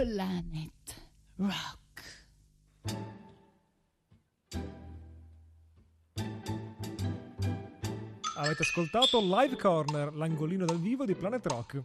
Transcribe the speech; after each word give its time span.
Planet 0.00 0.96
Rock. 1.36 2.28
Avete 8.36 8.62
ascoltato 8.62 9.20
Live 9.20 9.56
Corner, 9.56 10.14
l'angolino 10.14 10.64
dal 10.64 10.80
vivo 10.80 11.04
di 11.04 11.14
Planet 11.14 11.46
Rock. 11.46 11.82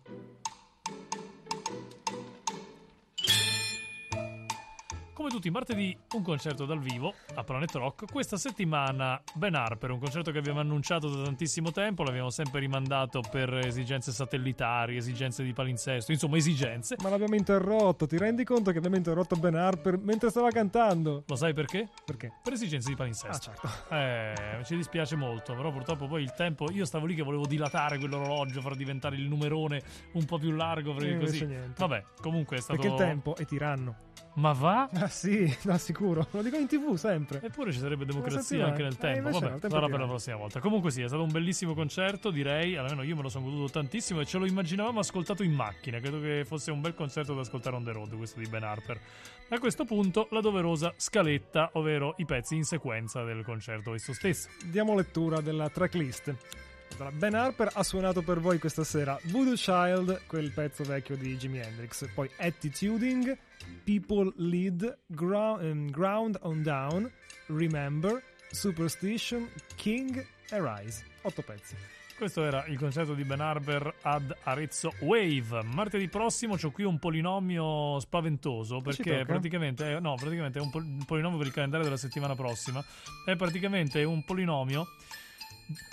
Come 5.25 5.37
tutti 5.37 5.47
i 5.47 5.51
martedì, 5.51 5.97
un 6.13 6.21
concerto 6.21 6.65
dal 6.65 6.79
vivo 6.79 7.11
a 7.33 7.43
Planet 7.43 7.73
Rock. 7.73 8.11
Questa 8.11 8.37
settimana 8.37 9.19
Ben 9.33 9.55
Harper, 9.55 9.89
un 9.89 9.97
concerto 9.97 10.29
che 10.29 10.37
abbiamo 10.37 10.59
annunciato 10.59 11.09
da 11.09 11.23
tantissimo 11.23 11.71
tempo, 11.71 12.03
l'abbiamo 12.03 12.29
sempre 12.29 12.59
rimandato 12.59 13.21
per 13.31 13.51
esigenze 13.57 14.11
satellitari, 14.11 14.97
esigenze 14.97 15.43
di 15.43 15.51
palinsesto, 15.51 16.11
insomma 16.11 16.37
esigenze. 16.37 16.95
Ma 17.01 17.09
l'abbiamo 17.09 17.33
interrotto, 17.33 18.05
ti 18.05 18.19
rendi 18.19 18.43
conto 18.43 18.69
che 18.69 18.77
abbiamo 18.77 18.97
interrotto 18.97 19.35
Ben 19.35 19.55
Harper 19.55 19.97
mentre 19.97 20.29
stava 20.29 20.51
cantando? 20.51 21.23
Lo 21.25 21.35
sai 21.35 21.55
perché? 21.55 21.89
Perché? 22.05 22.31
Per 22.43 22.53
esigenze 22.53 22.89
di 22.89 22.95
palinsesto. 22.95 23.49
Ah, 23.49 23.55
certo. 23.55 23.95
Eh, 23.95 24.63
ci 24.63 24.75
dispiace 24.75 25.15
molto, 25.15 25.55
però 25.55 25.71
purtroppo 25.71 26.05
poi 26.05 26.21
il 26.21 26.35
tempo. 26.35 26.69
Io 26.69 26.85
stavo 26.85 27.07
lì 27.07 27.15
che 27.15 27.23
volevo 27.23 27.47
dilatare 27.47 27.97
quell'orologio, 27.97 28.61
far 28.61 28.75
diventare 28.75 29.15
il 29.15 29.27
numerone 29.27 29.81
un 30.11 30.25
po' 30.25 30.37
più 30.37 30.51
largo. 30.51 30.93
Perché 30.93 31.17
così. 31.17 31.45
niente. 31.47 31.73
Vabbè, 31.79 32.03
comunque 32.21 32.57
è 32.57 32.61
stato. 32.61 32.79
Perché 32.79 32.93
il 32.93 32.99
tempo 32.99 33.35
è 33.35 33.45
tiranno. 33.45 34.04
Ma 34.35 34.51
va? 34.53 34.89
Ah 34.95 35.07
sì, 35.07 35.53
no, 35.63 35.77
sicuro. 35.77 36.27
Lo 36.31 36.41
dico 36.41 36.57
in 36.57 36.67
tv 36.67 36.95
sempre. 36.95 37.41
Eppure 37.41 37.71
ci 37.71 37.79
sarebbe 37.79 38.05
democrazia 38.05 38.65
anche 38.65 38.81
nel 38.83 38.93
Eh, 38.93 38.97
tempo. 38.97 39.17
invece 39.29 39.39
Vabbè, 39.39 39.51
no, 39.53 39.59
tempo 39.59 39.75
sarà 39.75 39.87
per 39.87 39.99
la 39.99 40.07
prossima 40.07 40.35
volta. 40.35 40.59
Comunque 40.59 40.91
sì, 40.91 41.01
è 41.01 41.07
stato 41.07 41.23
un 41.23 41.31
bellissimo 41.31 41.73
concerto, 41.73 42.31
direi. 42.31 42.75
Almeno 42.75 43.03
io 43.03 43.15
me 43.15 43.21
lo 43.21 43.29
sono 43.29 43.45
goduto 43.45 43.71
tantissimo 43.71 44.19
e 44.21 44.25
ce 44.25 44.37
lo 44.37 44.45
immaginavamo 44.45 44.99
ascoltato 44.99 45.43
in 45.43 45.53
macchina. 45.53 45.99
Credo 45.99 46.19
che 46.19 46.43
fosse 46.45 46.71
un 46.71 46.81
bel 46.81 46.93
concerto 46.95 47.33
da 47.33 47.41
ascoltare 47.41 47.75
on 47.75 47.83
the 47.83 47.91
road, 47.91 48.15
questo 48.17 48.39
di 48.39 48.47
Ben 48.47 48.63
Harper. 48.63 48.99
A 49.49 49.59
questo 49.59 49.85
punto 49.85 50.27
la 50.31 50.41
doverosa 50.41 50.93
scaletta, 50.97 51.69
ovvero 51.73 52.15
i 52.17 52.25
pezzi 52.25 52.55
in 52.55 52.63
sequenza 52.63 53.23
del 53.23 53.43
concerto 53.43 53.93
esso 53.93 54.11
stesso. 54.13 54.49
Diamo 54.65 54.95
lettura 54.95 55.39
della 55.41 55.69
tracklist. 55.69 56.35
Ben 57.17 57.33
Harper 57.35 57.71
ha 57.73 57.83
suonato 57.83 58.21
per 58.21 58.39
voi 58.39 58.57
questa 58.57 58.83
sera 58.85 59.19
Voodoo 59.23 59.55
Child, 59.55 60.21
quel 60.27 60.51
pezzo 60.51 60.83
vecchio 60.83 61.17
di 61.17 61.35
Jimi 61.35 61.59
Hendrix, 61.59 62.07
poi 62.13 62.29
Attituding, 62.37 63.37
People 63.83 64.31
Lead, 64.37 64.99
Grou- 65.05 65.59
ehm, 65.61 65.91
Ground 65.91 66.37
on 66.43 66.63
Down, 66.63 67.11
Remember, 67.47 68.21
Superstition, 68.49 69.49
King 69.75 70.25
e 70.49 70.57
Rise. 70.61 71.03
Otto 71.23 71.41
pezzi. 71.41 71.75
Questo 72.17 72.45
era 72.45 72.65
il 72.67 72.77
concerto 72.77 73.13
di 73.13 73.25
Ben 73.25 73.41
Harper 73.41 73.93
ad 74.03 74.33
Arezzo 74.43 74.93
Wave. 75.01 75.63
Martedì 75.63 76.07
prossimo 76.07 76.55
c'ho 76.55 76.71
qui 76.71 76.85
un 76.85 76.97
polinomio 76.97 77.99
spaventoso 77.99 78.79
perché 78.79 79.25
praticamente, 79.25 79.97
è- 79.97 79.99
no, 79.99 80.15
praticamente 80.15 80.59
è 80.59 80.61
un 80.61 81.03
polinomio 81.05 81.37
per 81.37 81.47
il 81.47 81.53
calendario 81.53 81.83
della 81.85 81.97
settimana 81.97 82.33
prossima. 82.35 82.81
È 83.25 83.35
praticamente 83.35 84.01
un 84.05 84.23
polinomio 84.23 84.87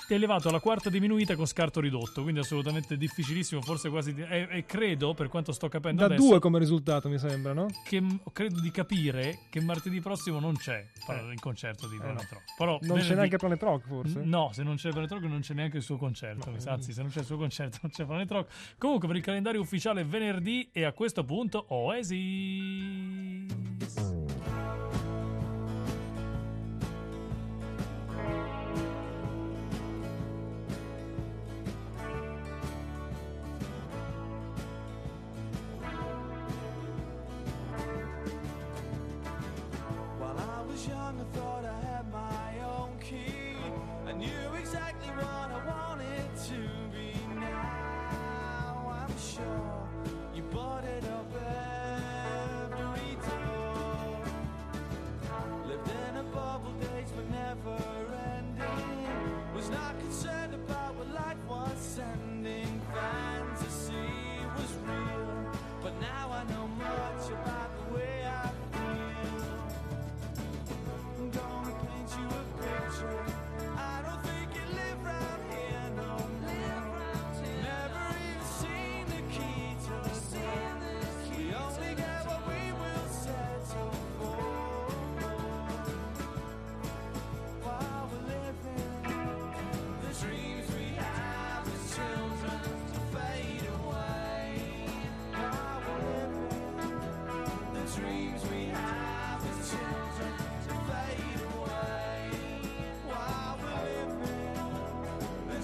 elevato 0.09 0.49
alla 0.49 0.61
quarta 0.61 0.91
diminuita 0.91 1.35
con 1.37 1.47
scarto 1.47 1.81
ridotto, 1.81 2.23
quindi 2.23 2.41
assolutamente 2.41 2.97
difficilissimo, 2.97 3.61
forse 3.63 3.89
quasi... 3.89 4.13
di- 4.15 4.23
E, 4.23 4.47
e 4.51 4.65
credo, 4.67 5.15
per 5.15 5.29
quanto 5.29 5.53
sto 5.53 5.69
capendo 5.69 6.01
Da 6.01 6.07
adesso, 6.07 6.27
due 6.29 6.39
come 6.41 6.59
risultato, 6.59 7.09
mi 7.09 7.19
sembra, 7.19 7.53
no? 7.53 7.67
che 7.85 8.03
credo 8.33 8.61
di 8.61 8.71
capire 8.71 9.41
che 9.51 9.61
martedì 9.61 10.01
prossimo 10.01 10.39
non 10.41 10.57
c'è 10.57 10.87
Eh. 11.09 11.33
il 11.33 11.41
concerto 11.41 11.89
di 11.89 11.97
Eh, 11.97 12.01
Planet 12.01 12.23
no. 12.31 12.39
Rock. 12.39 12.55
Però 12.57 12.79
Non 12.83 12.99
c'è 12.99 13.15
neanche 13.15 13.37
Planet 13.37 13.63
Rock, 13.63 13.87
forse? 13.87 14.19
N- 14.21 14.29
No, 14.29 14.51
se 14.53 14.63
non 14.63 14.77
c'è 14.77 14.91
Planet 14.91 15.11
Rock 15.13 15.25
non 15.25 15.41
c'è 15.41 15.55
neanche 15.55 15.77
il 15.79 15.83
suo 15.83 15.97
concerto. 15.97 16.51
mi 16.51 16.61
sa, 16.61 16.73
Anzi, 16.73 16.93
se 16.93 17.01
non 17.03 17.11
c'è 17.11 17.21
il 17.21 17.27
suo 17.27 17.37
concerto 17.37 17.79
non 17.83 17.91
c'è 17.91 18.05
Planet 18.05 18.31
Rock. 18.31 18.53
Comunque 18.79 19.07
per 19.09 19.17
il 19.17 19.23
calendario 19.23 19.61
ufficiale 19.61 20.05
venerdì 20.05 20.69
e 20.73 20.85
a 20.85 20.93
questo 20.93 21.25
punto 21.25 21.65
Oasis. 21.69 22.21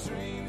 dream 0.08 0.47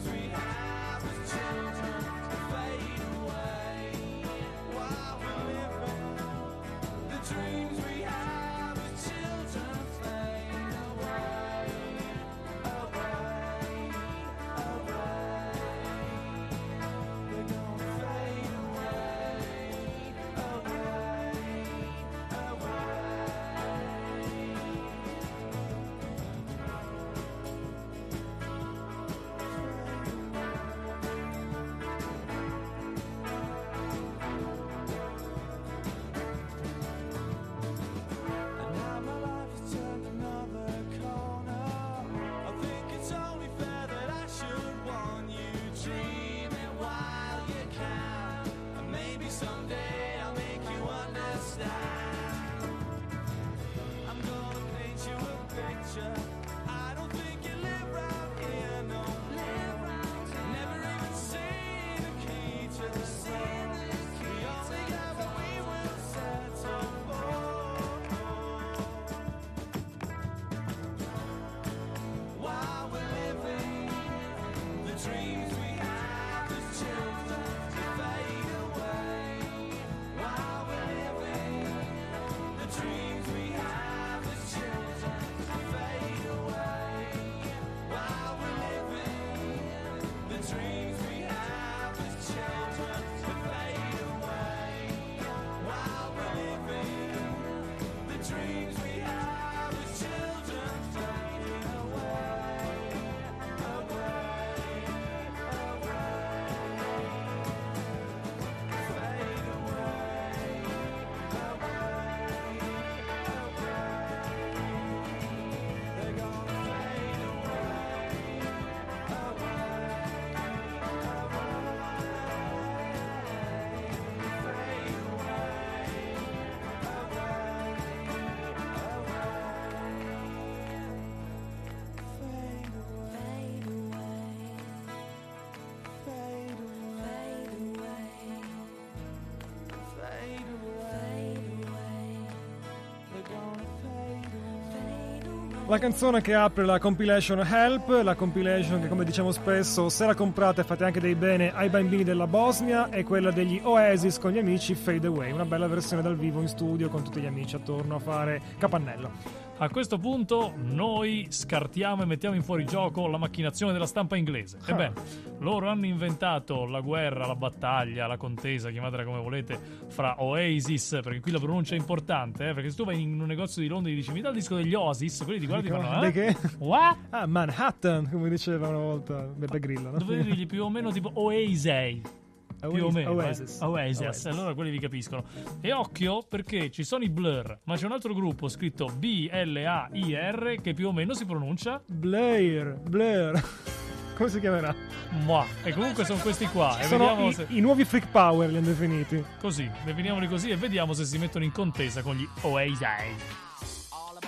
La 145.69 145.77
canzone 145.77 146.21
che 146.21 146.33
apre 146.33 146.65
la 146.65 146.79
compilation 146.79 147.45
Help, 147.45 148.01
la 148.01 148.15
compilation 148.15 148.81
che 148.81 148.87
come 148.87 149.05
diciamo 149.05 149.31
spesso 149.31 149.87
se 149.89 150.03
la 150.07 150.15
comprate 150.15 150.63
fate 150.63 150.83
anche 150.83 150.99
dei 150.99 151.13
bene 151.13 151.53
ai 151.53 151.69
bambini 151.69 152.03
della 152.03 152.25
Bosnia 152.25 152.89
è 152.89 153.03
quella 153.03 153.29
degli 153.29 153.61
Oasis 153.63 154.17
con 154.17 154.31
gli 154.31 154.39
amici 154.39 154.73
Fade 154.73 155.05
Away, 155.05 155.31
una 155.31 155.45
bella 155.45 155.67
versione 155.67 156.01
dal 156.01 156.17
vivo 156.17 156.41
in 156.41 156.47
studio 156.47 156.89
con 156.89 157.03
tutti 157.03 157.21
gli 157.21 157.27
amici 157.27 157.55
attorno 157.55 157.97
a 157.97 157.99
fare 157.99 158.41
capannello. 158.57 159.48
A 159.61 159.67
questo 159.69 159.97
punto 159.97 160.53
noi 160.55 161.27
scartiamo 161.27 162.03
e 162.03 162.05
mettiamo 162.05 162.33
in 162.33 162.43
fuorigioco 162.43 163.07
la 163.07 163.17
macchinazione 163.17 163.73
della 163.73 163.87
stampa 163.87 164.15
inglese. 164.15 164.57
Ah. 164.61 164.71
Ebbene, 164.71 164.93
loro 165.39 165.67
hanno 165.67 165.85
inventato 165.85 166.63
la 166.63 166.79
guerra, 166.79 167.27
la 167.27 167.35
battaglia, 167.35 168.07
la 168.07 168.15
contesa, 168.15 168.69
chiamatela 168.69 169.03
come 169.03 169.19
volete, 169.19 169.59
fra 169.89 170.23
Oasis, 170.23 170.99
perché 171.03 171.19
qui 171.19 171.31
la 171.33 171.39
pronuncia 171.39 171.75
è 171.75 171.77
importante, 171.77 172.47
eh, 172.47 172.53
perché 172.53 172.69
se 172.69 172.77
tu 172.77 172.85
vai 172.85 173.01
in 173.01 173.19
un 173.19 173.27
negozio 173.27 173.61
di 173.61 173.67
Londra 173.67 173.91
e 173.91 173.95
dici 173.95 174.13
mi 174.13 174.21
dà 174.21 174.29
il 174.29 174.35
disco 174.35 174.55
degli 174.55 174.73
Oasis, 174.73 175.23
quelli 175.25 175.41
ti 175.41 175.47
guardano 175.47 175.75
e 175.75 175.81
fanno 175.81 176.05
eh? 176.05 176.11
che? 176.13 176.35
What? 176.59 176.97
Ah, 177.09 177.27
Manhattan, 177.27 178.09
come 178.09 178.29
diceva 178.29 178.69
una 178.69 178.77
volta 178.77 179.23
Beppe 179.23 179.59
Grillo. 179.59 179.91
No? 179.91 179.97
Dovevi 179.97 180.23
dirgli 180.23 180.45
più 180.45 180.63
o 180.63 180.69
meno 180.69 180.89
tipo 180.89 181.11
Oasis. 181.15 182.18
Più 182.59 182.85
o 182.85 182.91
meno, 182.91 183.11
eh. 183.11 183.25
Oasis. 183.25 183.59
Oasis. 183.61 184.05
Oasis. 184.05 184.25
allora 184.25 184.53
quelli 184.53 184.71
vi 184.71 184.79
capiscono. 184.79 185.23
E 185.61 185.71
occhio 185.71 186.23
perché 186.27 186.69
ci 186.71 186.83
sono 186.83 187.03
i 187.03 187.09
Blur, 187.09 187.59
ma 187.63 187.75
c'è 187.75 187.85
un 187.85 187.91
altro 187.93 188.13
gruppo 188.13 188.47
scritto 188.47 188.87
B-L-A-I-R 188.87 190.61
che 190.61 190.73
più 190.73 190.87
o 190.87 190.93
meno 190.93 191.13
si 191.13 191.25
pronuncia 191.25 191.81
Blair, 191.85 192.79
Blair. 192.81 193.41
Come 194.15 194.29
si 194.29 194.41
chiamerà? 194.41 194.75
Mua. 195.23 195.45
E 195.63 195.71
comunque 195.71 196.03
sono 196.03 196.19
questi 196.19 196.45
qua. 196.47 196.77
E 196.77 196.83
Sono 196.83 197.07
vediamo 197.07 197.29
i, 197.29 197.33
se. 197.33 197.45
i 197.49 197.61
nuovi 197.61 197.85
Freak 197.85 198.09
Power 198.11 198.49
li 198.49 198.57
hanno 198.57 198.67
definiti. 198.67 199.23
Così, 199.39 199.69
definiamoli 199.85 200.27
così 200.27 200.49
e 200.49 200.57
vediamo 200.57 200.91
se 200.91 201.05
si 201.05 201.17
mettono 201.17 201.45
in 201.45 201.53
contesa 201.53 202.01
con 202.01 202.17
gli 202.17 202.27
Oasis. 202.41 203.87
All 203.91 204.19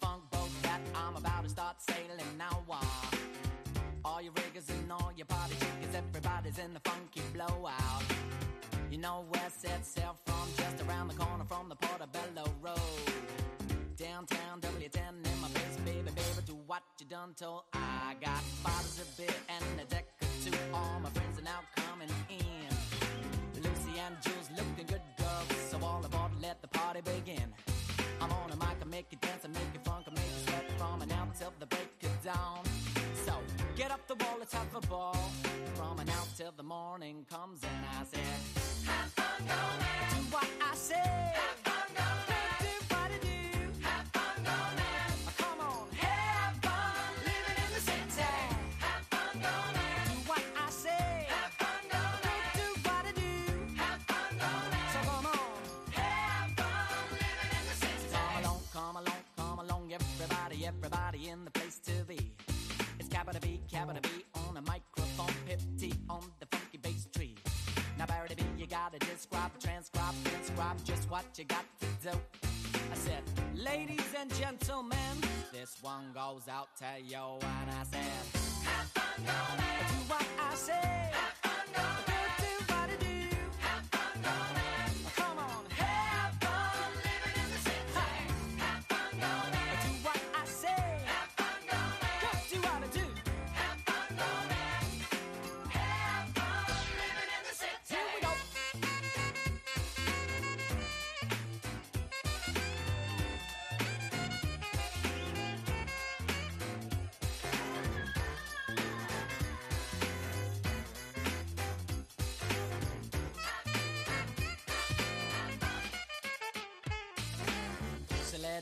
funk. 0.00 0.22
Uh, 2.74 2.84
all 4.04 4.20
your 4.22 4.32
riggers 4.34 4.68
and 4.70 4.90
all 4.90 5.12
your 5.16 5.26
party 5.26 5.54
chickens, 5.56 5.94
everybody's 5.94 6.58
in 6.58 6.72
the 6.72 6.80
blowout. 6.80 7.05
You 9.06 9.12
know 9.12 9.24
where 9.28 9.50
set 9.56 9.86
sail 9.86 10.16
from, 10.24 10.48
just 10.56 10.82
around 10.82 11.06
the 11.06 11.14
corner 11.14 11.44
from 11.44 11.68
the 11.68 11.76
Portobello 11.76 12.50
Road. 12.60 12.76
Downtown 13.96 14.60
W10 14.60 15.32
in 15.32 15.40
my 15.40 15.46
face, 15.46 15.76
baby, 15.84 16.10
baby, 16.10 16.42
do 16.44 16.58
what 16.66 16.82
you 16.98 17.06
done 17.06 17.32
told. 17.38 17.62
I 17.72 18.16
got 18.20 18.42
bottles 18.64 18.98
of 18.98 19.16
beer 19.16 19.36
and 19.48 19.80
a 19.80 19.84
deck 19.84 20.06
or 20.20 20.26
two. 20.42 20.58
All 20.74 20.98
my 21.00 21.10
friends 21.10 21.38
are 21.38 21.44
now 21.44 21.60
coming 21.76 22.10
in. 22.28 23.62
Lucy 23.62 23.96
and 24.04 24.16
Jules 24.22 24.50
looking 24.56 24.86
good 24.86 25.02
girls, 25.16 25.60
so 25.70 25.78
all 25.86 26.04
aboard, 26.04 26.32
let 26.42 26.60
the 26.60 26.68
party 26.68 27.00
begin. 27.02 27.52
I'm 28.20 28.32
on 28.32 28.50
a 28.50 28.56
mic, 28.56 28.76
I 28.82 28.86
make 28.86 29.06
you 29.12 29.18
dance, 29.20 29.44
I 29.44 29.48
make 29.48 29.70
you 29.72 29.80
funk, 29.84 30.06
I 30.08 30.10
make 30.10 30.30
you 30.34 30.50
sweat 30.50 30.64
from 30.78 31.02
and 31.02 31.12
out 31.12 31.32
till 31.38 31.52
the 31.60 31.66
break 31.66 31.94
of 32.02 32.24
dawn. 32.24 32.64
So 33.24 33.34
get 33.76 33.92
up 33.92 34.04
the 34.08 34.16
wall, 34.16 34.36
let's 34.40 34.54
have 34.54 34.74
a 34.74 34.80
ball. 34.88 35.30
From 35.74 36.00
and 36.00 36.10
out 36.10 36.28
till 36.36 36.52
the 36.56 36.62
morning 36.62 37.24
comes, 37.30 37.60
and 37.62 37.75
just 70.86 71.10
what 71.10 71.24
you 71.36 71.44
got 71.44 71.64
to 71.80 72.10
do. 72.10 72.16
I 72.92 72.94
said, 72.94 73.22
ladies 73.54 74.14
and 74.18 74.32
gentlemen, 74.36 74.96
this 75.52 75.78
one 75.82 76.12
goes 76.14 76.42
out 76.48 76.68
to 76.78 77.02
you, 77.04 77.16
and 77.16 77.70
I 77.70 77.82
said, 77.90 78.40
have 78.64 78.86
fun. 78.90 79.24
Do 79.24 80.12
what 80.14 80.26
I 80.38 80.54
say. 80.54 81.25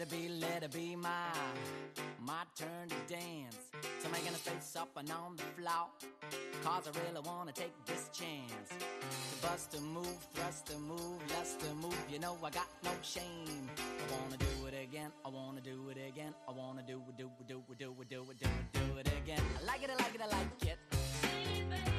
It 0.04 0.10
be, 0.10 0.28
let 0.28 0.62
it 0.62 0.72
be 0.72 0.96
my 0.96 1.32
my 2.20 2.42
turn 2.56 2.88
to 2.88 3.14
dance. 3.14 3.56
So 4.00 4.08
making 4.10 4.28
a 4.28 4.42
face 4.48 4.76
up 4.76 4.90
and 4.96 5.10
on 5.10 5.36
the 5.36 5.42
floor. 5.56 5.88
Cause 6.62 6.88
I 6.88 6.92
really 7.00 7.20
wanna 7.24 7.52
take 7.52 7.72
this 7.86 8.10
chance. 8.12 8.68
To 8.70 9.46
bust 9.46 9.74
a 9.76 9.80
move, 9.80 10.18
thrust 10.34 10.72
a 10.74 10.78
move, 10.78 11.20
lust 11.36 11.62
a 11.70 11.74
move. 11.74 11.96
You 12.10 12.18
know 12.18 12.36
I 12.42 12.50
got 12.50 12.68
no 12.82 12.90
shame. 13.02 13.68
I 13.78 14.04
wanna 14.14 14.36
do 14.36 14.66
it 14.68 14.74
again, 14.82 15.10
I 15.24 15.28
wanna 15.28 15.60
do 15.60 15.88
it 15.90 15.98
again. 16.08 16.34
I 16.48 16.52
wanna 16.52 16.82
do 16.82 17.00
it, 17.08 17.16
do 17.16 17.30
it, 17.40 17.48
do 17.48 17.62
it, 17.70 17.78
do 17.78 17.94
it, 18.00 18.08
do 18.08 18.24
it, 18.30 18.38
do 18.40 18.48
it, 18.48 18.72
do 18.72 18.98
it 18.98 19.08
again. 19.22 19.42
I 19.60 19.64
like 19.64 19.82
it, 19.84 19.90
I 19.90 19.96
like 20.02 20.14
it, 20.14 20.20
I 20.20 20.26
like 20.26 20.64
it. 20.66 20.78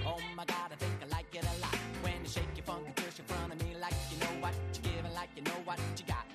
Oh 0.06 0.20
my 0.36 0.46
god, 0.46 0.70
I 0.74 0.76
think 0.76 0.94
I 1.02 1.08
like 1.08 1.34
it 1.34 1.44
a 1.44 1.62
lot. 1.62 1.78
When 2.04 2.22
you 2.24 2.30
shake 2.30 2.54
your 2.56 2.66
funky 2.66 2.92
tush 2.96 3.20
in 3.20 3.26
front 3.26 3.54
of 3.54 3.60
me 3.64 3.76
like 3.80 3.96
you 4.12 4.18
know 4.20 4.42
what 4.42 4.54
you're 4.74 4.94
giving, 4.94 5.14
like 5.16 5.30
you 5.36 5.44
know 5.44 5.60
what 5.66 5.80
you 5.98 6.06
got. 6.06 6.35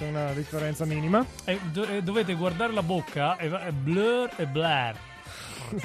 c'è 0.00 0.08
una 0.08 0.32
differenza 0.32 0.86
minima. 0.86 1.22
E 1.44 1.60
do- 1.70 1.86
e 1.86 2.02
dovete 2.02 2.32
guardare 2.34 2.72
la 2.72 2.82
bocca 2.82 3.36
e 3.36 3.48
va- 3.48 3.66
e 3.66 3.72
blur 3.72 4.30
e 4.36 4.46
blur. 4.46 4.94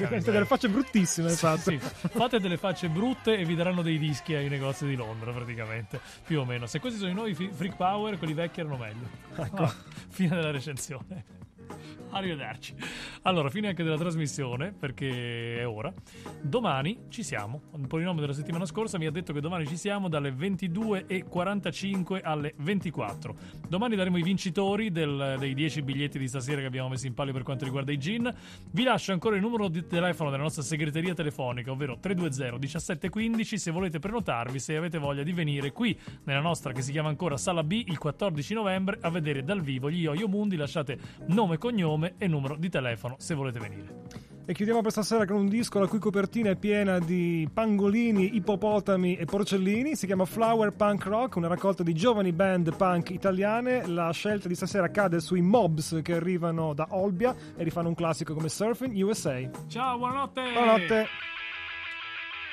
Avete 0.00 0.32
delle 0.32 0.46
facce 0.46 0.68
bruttissime, 0.70 1.28
infatti. 1.30 1.78
Sì, 1.78 2.08
fate 2.08 2.40
delle 2.40 2.56
facce 2.56 2.88
brutte 2.88 3.36
e 3.36 3.44
vi 3.44 3.54
daranno 3.54 3.82
dei 3.82 3.98
dischi 3.98 4.34
ai 4.34 4.48
negozi 4.48 4.86
di 4.86 4.96
Londra, 4.96 5.32
praticamente. 5.32 6.00
Più 6.24 6.40
o 6.40 6.44
meno. 6.46 6.66
Se 6.66 6.80
questi 6.80 6.98
sono 6.98 7.10
i 7.10 7.14
nuovi 7.14 7.34
Freak 7.34 7.76
Power, 7.76 8.16
quelli 8.18 8.32
vecchi 8.32 8.60
erano 8.60 8.78
meglio. 8.78 9.06
Ecco. 9.36 9.62
Ah, 9.64 9.74
fine 10.08 10.34
della 10.34 10.50
recensione. 10.50 11.24
Arrivederci. 12.10 12.74
Allora, 13.22 13.50
fine 13.50 13.68
anche 13.68 13.82
della 13.82 13.98
trasmissione, 13.98 14.72
perché 14.72 15.58
è 15.58 15.66
ora. 15.68 15.92
Domani 16.40 16.98
ci 17.08 17.22
siamo. 17.22 17.62
Un 17.72 17.86
polinome 17.86 18.20
della 18.20 18.32
settimana 18.32 18.64
scorsa 18.64 18.96
mi 18.96 19.06
ha 19.06 19.10
detto 19.10 19.32
che 19.32 19.40
domani 19.40 19.66
ci 19.66 19.76
siamo 19.76 20.08
dalle 20.08 20.30
22.45 20.30 22.20
alle 22.22 22.54
24. 22.56 23.34
Domani 23.68 23.96
daremo 23.96 24.16
i 24.16 24.22
vincitori 24.22 24.90
del- 24.90 25.36
dei 25.38 25.54
10 25.54 25.82
biglietti 25.82 26.18
di 26.18 26.28
stasera 26.28 26.60
che 26.60 26.66
abbiamo 26.66 26.88
messo 26.88 27.06
in 27.06 27.14
palio 27.14 27.32
per 27.32 27.42
quanto 27.42 27.64
riguarda 27.64 27.92
i 27.92 27.98
gin. 27.98 28.32
Vi 28.70 28.82
lascio 28.82 29.12
ancora 29.12 29.36
il 29.36 29.42
numero 29.42 29.68
di 29.68 29.86
telefono 29.86 30.30
della 30.30 30.42
nostra 30.42 30.62
segreteria 30.62 31.12
telefonica, 31.14 31.70
ovvero 31.70 31.98
320 32.00 32.58
1715 32.58 33.58
se 33.58 33.70
volete 33.70 33.98
prenotarvi, 33.98 34.58
se 34.58 34.76
avete 34.76 34.98
voglia 34.98 35.22
di 35.22 35.32
venire 35.32 35.72
qui 35.72 35.98
nella 36.24 36.40
nostra 36.40 36.72
che 36.72 36.82
si 36.82 36.92
chiama 36.92 37.08
ancora 37.08 37.36
Sala 37.36 37.62
B 37.62 37.84
il 37.86 37.98
14 37.98 38.54
novembre 38.54 38.98
a 39.00 39.10
vedere 39.10 39.42
dal 39.44 39.60
vivo 39.60 39.90
gli 39.90 40.00
Yo-Yo 40.02 40.28
Mundi. 40.28 40.56
Lasciate 40.56 40.98
nome, 41.26 41.55
nome, 41.56 41.58
cognome 41.58 42.14
e 42.18 42.28
numero 42.28 42.56
di 42.56 42.68
telefono 42.68 43.16
se 43.18 43.34
volete 43.34 43.58
venire. 43.58 44.24
E 44.48 44.54
chiudiamo 44.54 44.80
per 44.80 44.92
stasera 44.92 45.26
con 45.26 45.38
un 45.38 45.48
disco 45.48 45.80
la 45.80 45.88
cui 45.88 45.98
copertina 45.98 46.50
è 46.50 46.56
piena 46.56 47.00
di 47.00 47.48
pangolini, 47.52 48.36
ippopotami 48.36 49.16
e 49.16 49.24
porcellini. 49.24 49.96
Si 49.96 50.06
chiama 50.06 50.24
Flower 50.24 50.70
Punk 50.70 51.04
Rock, 51.04 51.34
una 51.34 51.48
raccolta 51.48 51.82
di 51.82 51.92
giovani 51.94 52.32
band 52.32 52.76
punk 52.76 53.10
italiane. 53.10 53.88
La 53.88 54.12
scelta 54.12 54.46
di 54.46 54.54
stasera 54.54 54.88
cade 54.90 55.18
sui 55.18 55.40
mobs 55.40 55.98
che 56.00 56.14
arrivano 56.14 56.74
da 56.74 56.86
Olbia 56.90 57.34
e 57.56 57.64
rifanno 57.64 57.88
un 57.88 57.96
classico 57.96 58.34
come 58.34 58.48
Surfing 58.48 58.94
USA. 59.02 59.40
Ciao, 59.66 59.98
buonanotte! 59.98 60.42
Buonanotte! 60.52 61.06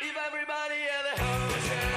If 0.02 1.93